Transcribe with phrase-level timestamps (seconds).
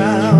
[0.00, 0.39] and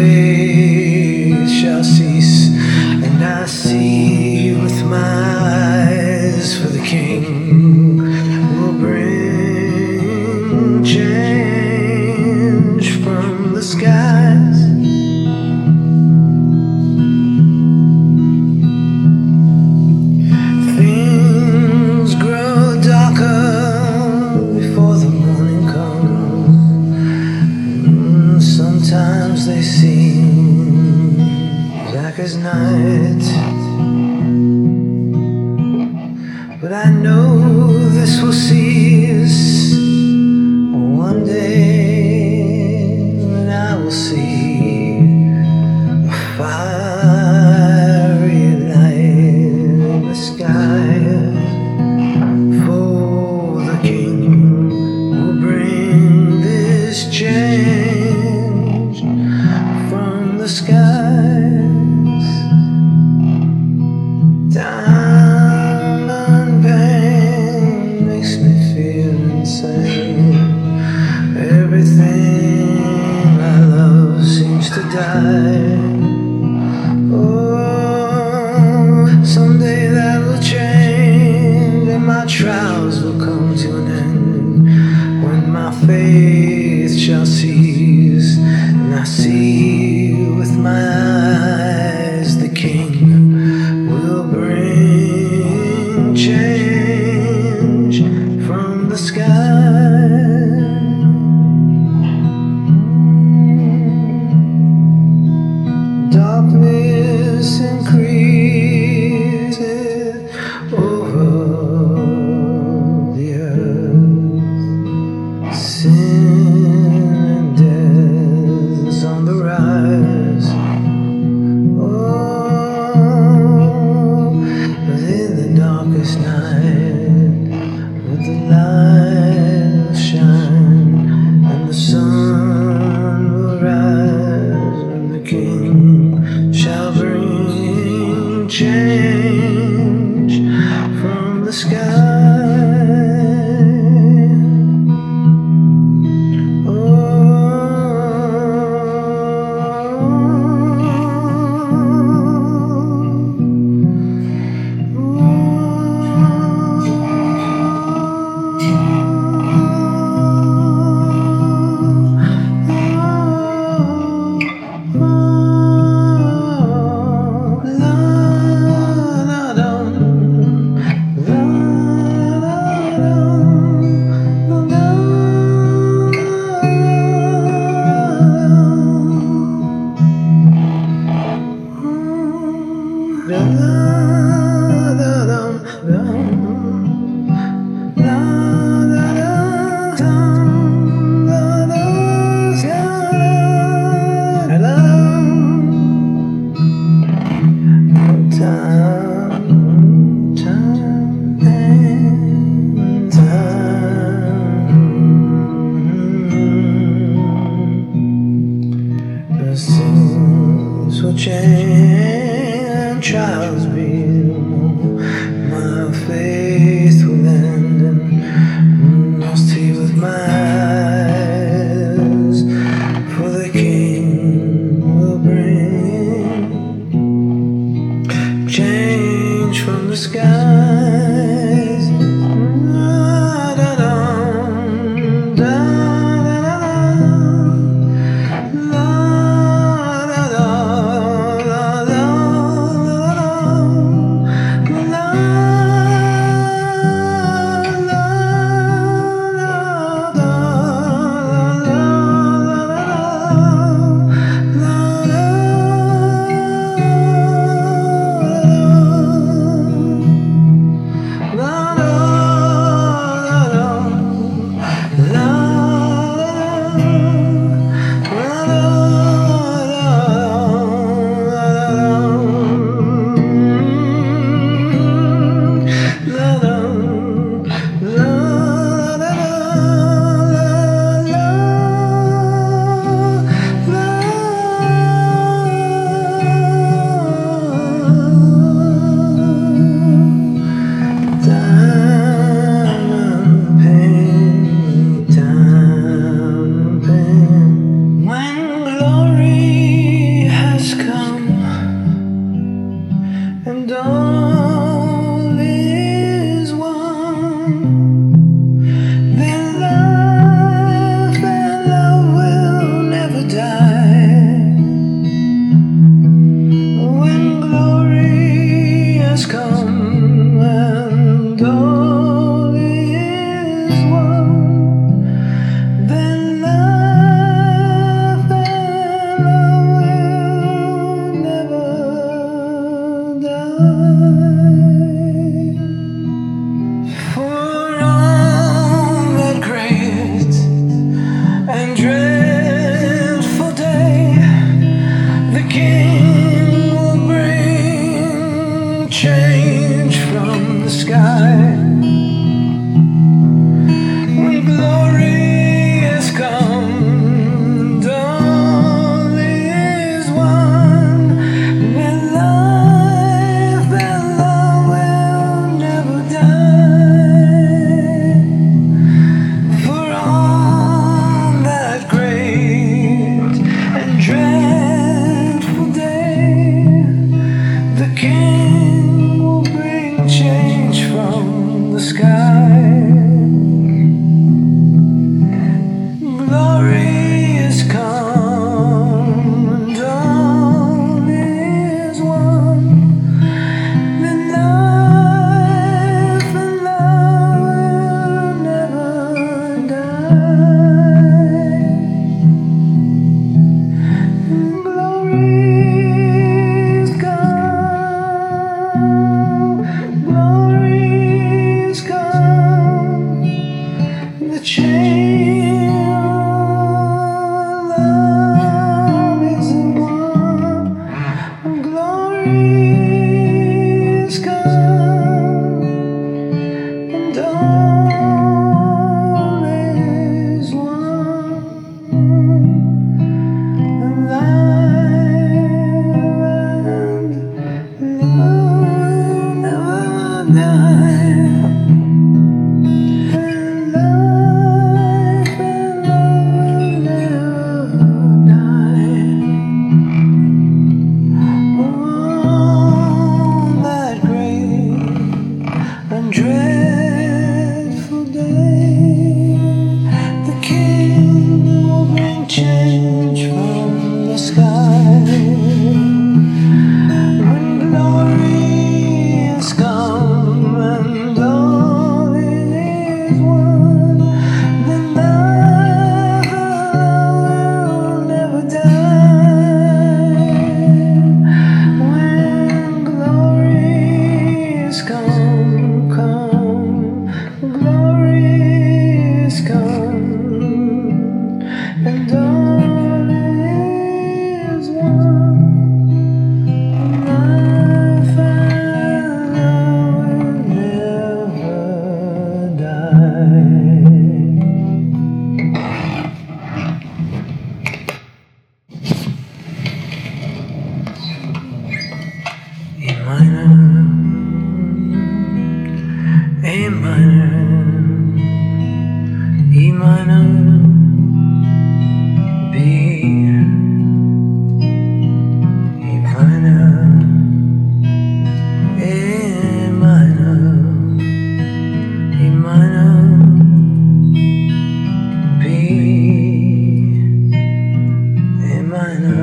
[0.00, 0.39] when
[86.30, 87.69] este assim.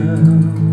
[0.00, 0.71] girl.